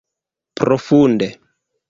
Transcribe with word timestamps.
Profunde! 0.61 1.29